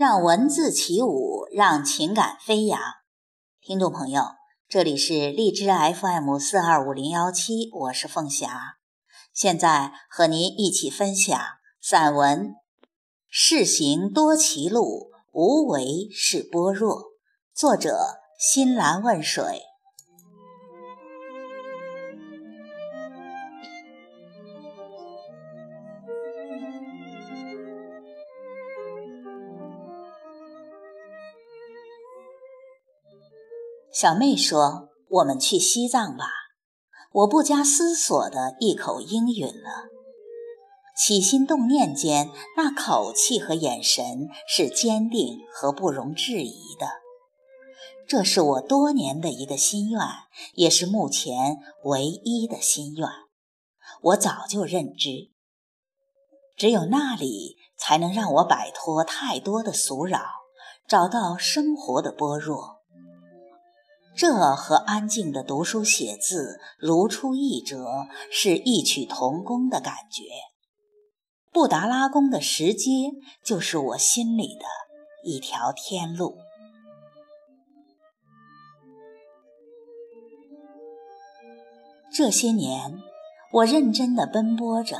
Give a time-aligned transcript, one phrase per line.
[0.00, 2.80] 让文字起舞，让情感飞扬。
[3.60, 4.22] 听众朋友，
[4.66, 8.78] 这里是荔枝 FM 四二五零幺七，我是凤霞，
[9.34, 11.38] 现在和您一起分享
[11.82, 12.46] 散文
[13.28, 16.94] 《世行多歧路，无为是般若》，
[17.52, 19.69] 作者新兰问水。
[34.00, 36.24] 小妹说：“我们去西藏吧。”
[37.12, 39.90] 我不加思索的一口应允了。
[40.96, 46.86] 起心动念间，那口气和眼神是坚定和不容置疑的。
[48.08, 50.00] 这是我多年的一个心愿，
[50.54, 53.06] 也是目前唯一的心愿。
[54.00, 55.30] 我早就认知，
[56.56, 60.22] 只有那里才能让我摆脱太多的俗扰，
[60.88, 62.79] 找到生活的般若。
[64.16, 70.24] 这和安静的读书写字如出一辙，是异曲同工的感觉。
[71.52, 74.64] 布达拉宫的石阶就是我心里的
[75.24, 76.38] 一条天路。
[82.12, 83.00] 这些年，
[83.52, 84.96] 我认真的奔波着，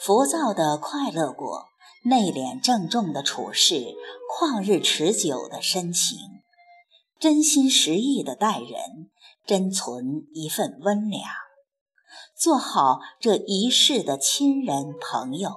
[0.00, 1.66] 浮躁的快乐过，
[2.04, 3.94] 内敛郑重的处事，
[4.32, 6.37] 旷日持久的深情。
[7.20, 9.10] 真心实意的待人，
[9.44, 11.24] 珍存一份温良，
[12.36, 15.56] 做好这一世的亲人朋友。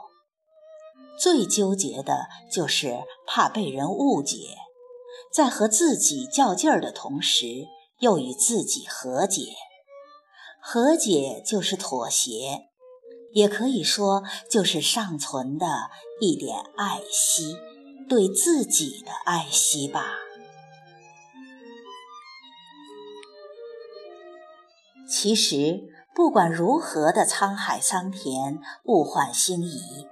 [1.19, 4.57] 最纠结的就是怕被人误解，
[5.31, 7.67] 在和自己较劲儿的同时，
[7.99, 9.53] 又与自己和解。
[10.59, 12.69] 和解就是妥协，
[13.33, 17.55] 也可以说就是尚存的一点爱惜，
[18.09, 20.15] 对自己的爱惜吧。
[25.11, 30.07] 其实，不管如何的沧海桑田、物换星移，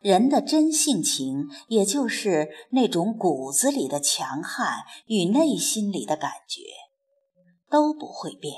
[0.00, 6.60] 人的真性情，也就是那种骨子里的强悍与内心里的感觉，
[7.70, 8.52] 都不会变。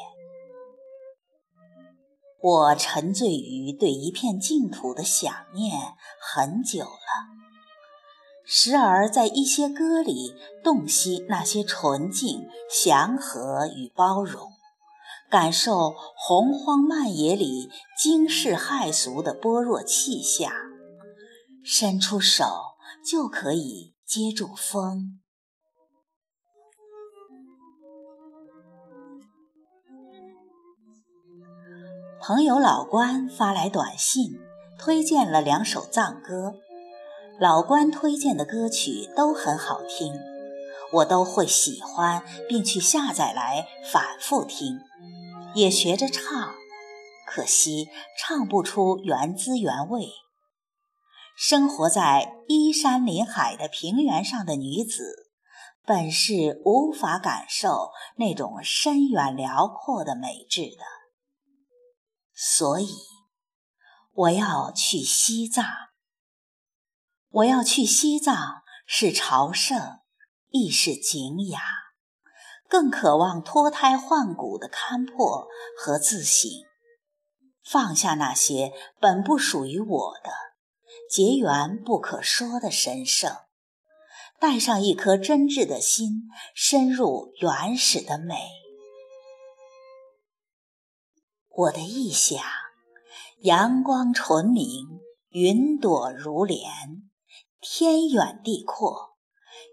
[2.41, 5.79] 我沉醉于对一片净土的想念
[6.19, 7.29] 很久了，
[8.47, 14.51] 时而在一些歌里洞悉那些纯净、祥和与包容。
[15.35, 17.69] 感受洪荒漫野里
[17.99, 20.49] 惊世骇俗的般若气象，
[21.65, 22.45] 伸出手
[23.05, 25.19] 就可以接住风。
[32.21, 34.39] 朋友老关发来短信，
[34.79, 36.55] 推荐了两首藏歌。
[37.41, 40.15] 老关推荐的歌曲都很好听，
[40.93, 44.79] 我都会喜欢，并去下载来反复听。
[45.55, 46.55] 也学着唱，
[47.27, 47.89] 可惜
[48.19, 50.09] 唱不出原滋原味。
[51.37, 55.31] 生活在依山临海的平原上的女子，
[55.85, 60.85] 本是无法感受那种深远辽阔的美质的。
[62.33, 62.95] 所以，
[64.13, 65.65] 我要去西藏。
[67.31, 69.99] 我要去西藏，是朝圣，
[70.51, 71.61] 亦是景仰。
[72.69, 75.47] 更渴望脱胎换骨的勘破
[75.79, 76.51] 和自省，
[77.63, 80.31] 放下那些本不属于我的，
[81.09, 83.37] 结缘不可说的神圣，
[84.41, 88.35] 带上一颗真挚的心，深入原始的美。
[91.49, 92.43] 我的意想，
[93.43, 96.69] 阳光纯明，云朵如莲，
[97.61, 99.17] 天远地阔，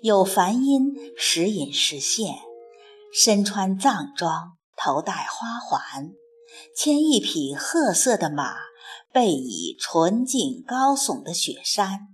[0.01, 2.50] 有梵音时隐时现。
[3.13, 6.11] 身穿藏装，头戴花环，
[6.75, 8.55] 牵一匹褐色的马，
[9.11, 12.07] 背倚纯净高耸的雪山，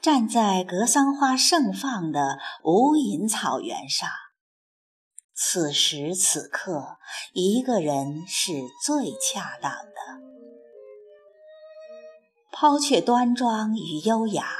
[0.00, 4.08] 站在格桑花盛放的无垠草原上。
[5.34, 6.98] 此时此刻，
[7.32, 8.52] 一个人是
[8.84, 10.20] 最恰当的。
[12.52, 14.50] 抛却端庄与优雅，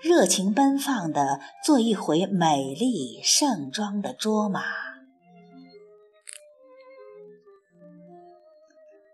[0.00, 4.89] 热情奔放地做一回美丽盛装的卓玛。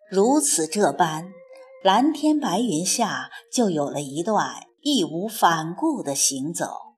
[0.09, 1.33] 如此这般，
[1.83, 6.95] 蓝天白云下就有了一段义无反顾的行走。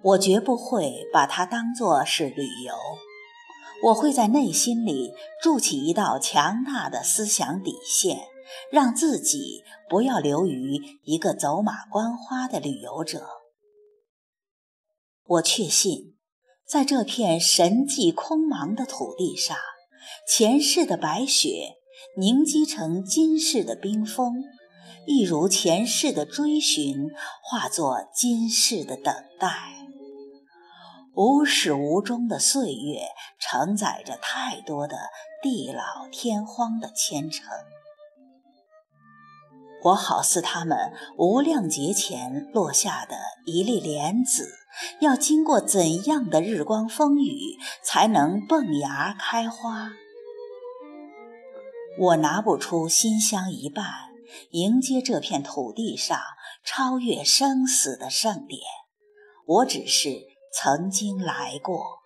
[0.00, 2.74] 我绝不会把它当作是旅游，
[3.82, 5.12] 我会在内心里
[5.42, 8.20] 筑起一道强大的思想底线，
[8.70, 13.26] 让自己不要流于一个走马观花的旅游者。
[15.24, 16.16] 我确信，
[16.66, 19.54] 在这片神迹空茫的土地上，
[20.26, 21.76] 前世的白雪
[22.16, 24.44] 凝积成今世的冰封，
[25.06, 27.08] 一如前世的追寻
[27.42, 29.74] 化作今世的等待。
[31.14, 33.02] 无始无终的岁月，
[33.40, 34.96] 承载着太多的
[35.42, 37.46] 地老天荒的前程。
[39.84, 43.16] 我好似他们无量劫前落下的
[43.46, 44.57] 一粒莲子，
[45.00, 49.92] 要经过怎样的日光风雨，才能蹦芽开花？
[51.98, 53.84] 我拿不出心香一半，
[54.50, 56.18] 迎接这片土地上
[56.62, 58.60] 超越生死的盛典。
[59.46, 61.98] 我只是曾经来过，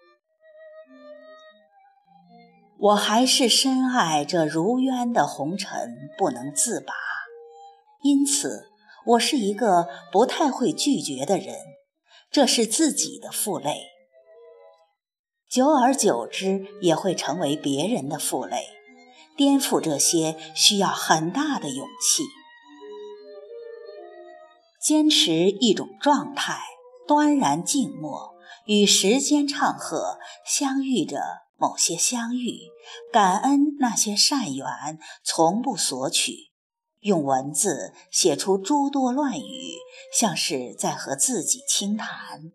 [2.78, 6.94] 我还是深爱这如渊的红尘，不能自拔。
[8.02, 8.70] 因此，
[9.04, 11.54] 我是一个不太会拒绝的人，
[12.32, 13.90] 这是自己的负累，
[15.50, 18.68] 久而久之也会成为别人的负累。
[19.36, 22.22] 颠覆这些需要很大的勇气，
[24.80, 26.62] 坚持一种状态，
[27.06, 28.34] 端然静默，
[28.64, 31.20] 与时间唱和，相遇着
[31.58, 32.60] 某些相遇，
[33.12, 34.66] 感恩那些善缘，
[35.22, 36.51] 从不索取。
[37.02, 39.74] 用文字写出诸多乱语，
[40.16, 42.52] 像是在和自己倾谈，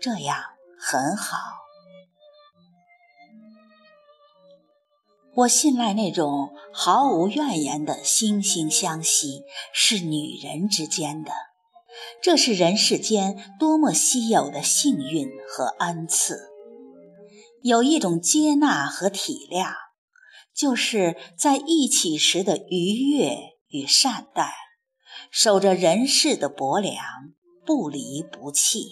[0.00, 0.38] 这样
[0.78, 1.36] 很好。
[5.34, 9.42] 我信赖那种毫无怨言的惺惺相惜，
[9.72, 11.32] 是女人之间的，
[12.22, 16.48] 这是人世间多么稀有的幸运和恩赐。
[17.62, 19.72] 有一种接纳和体谅，
[20.54, 23.57] 就是在一起时的愉悦。
[23.68, 24.52] 与善待，
[25.30, 26.96] 守着人世的薄凉，
[27.66, 28.90] 不离不弃，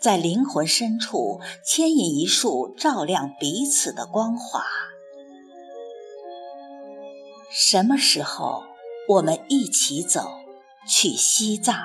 [0.00, 4.64] 在灵魂深处牵引一束照亮彼此的光华。
[7.50, 8.62] 什么时候
[9.08, 10.28] 我们一起走
[10.86, 11.76] 去西藏？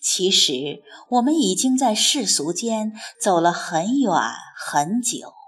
[0.00, 4.12] 其实我们已经在世俗间走了很远
[4.56, 5.41] 很久。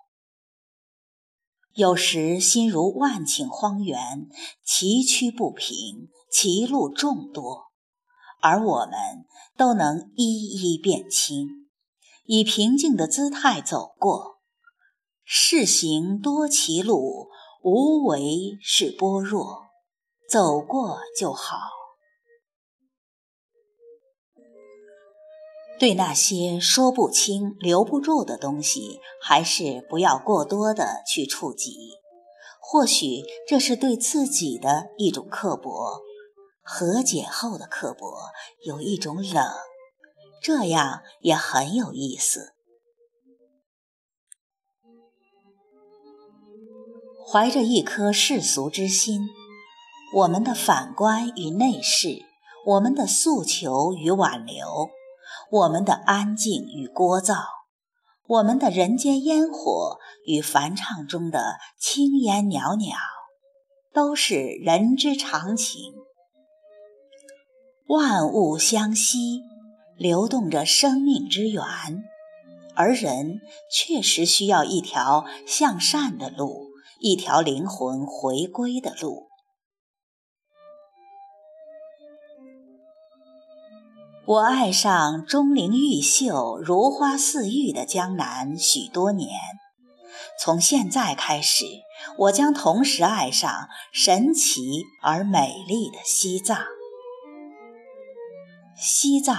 [1.75, 4.29] 有时心如万顷荒原，
[4.65, 7.73] 崎岖不平，歧路众多，
[8.41, 9.27] 而我们
[9.57, 11.49] 都能一一辨清，
[12.27, 14.39] 以平静的姿态走过。
[15.25, 17.27] 世行多歧路，
[17.65, 19.65] 无为是般若，
[20.31, 21.57] 走过就好。
[25.79, 31.75] 对那些说不清、留不住的东西，还是不要过多的去触及。
[32.61, 36.01] 或许这是对自己的一种刻薄，
[36.63, 38.07] 和解后的刻薄
[38.65, 39.53] 有一种冷，
[40.43, 42.55] 这样也很有意思。
[47.27, 49.29] 怀着一颗世俗之心，
[50.15, 52.23] 我们的反观与内视，
[52.65, 54.91] 我们的诉求与挽留。
[55.51, 57.37] 我们的安静与聒噪，
[58.27, 62.97] 我们的人间烟火与梵唱中的青烟袅袅，
[63.93, 65.93] 都是人之常情。
[67.87, 69.43] 万物相吸，
[69.97, 71.63] 流动着生命之源，
[72.75, 73.41] 而人
[73.71, 79.24] 确实需要一条向善的路，一条灵魂回归的路。
[84.27, 89.29] 我爱上钟灵毓秀、如花似玉的江南许多年，
[90.41, 91.67] 从现在开始，
[92.17, 96.65] 我将同时爱上神奇而美丽的西藏。
[98.75, 99.37] 西藏，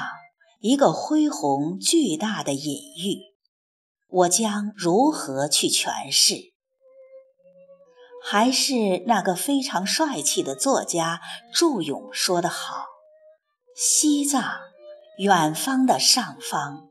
[0.59, 3.33] 一个恢宏巨大的隐喻，
[4.07, 6.53] 我将如何去诠释？
[8.23, 12.85] 还是那个非常帅气的作家祝勇说得好
[13.75, 14.59] ：“西藏。”
[15.17, 16.89] 远方的上方，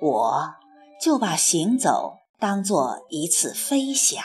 [0.00, 0.54] 我
[1.00, 4.22] 就把行走当做一次飞翔。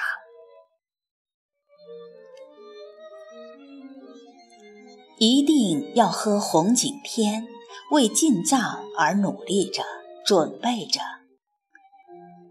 [5.17, 7.47] 一定要喝红景天，
[7.89, 9.83] 为进藏而努力着，
[10.23, 11.01] 准备着。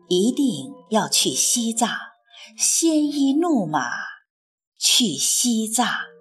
[0.08, 1.88] 一定要去西藏，
[2.58, 3.90] 鲜衣怒马
[4.76, 6.15] 去西藏。